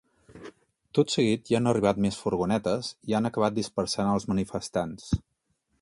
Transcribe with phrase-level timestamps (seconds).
[0.99, 5.15] Tot seguit, hi han arribat més furgonetes i han acabat dispersant els manifestants.